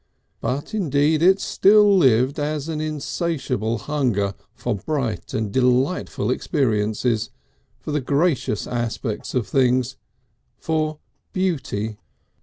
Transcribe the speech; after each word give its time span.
But 0.39 0.73
indeed 0.73 1.21
it 1.21 1.39
still 1.39 1.95
lived 1.95 2.39
as 2.39 2.67
an 2.67 2.81
insatiable 2.81 3.77
hunger 3.77 4.33
for 4.55 4.73
bright 4.77 5.31
and 5.35 5.51
delightful 5.51 6.31
experiences, 6.31 7.29
for 7.79 7.91
the 7.91 8.01
gracious 8.01 8.65
aspects 8.65 9.35
of 9.35 9.45
things, 9.45 9.97
for 10.57 10.97
beauty. 11.33 11.99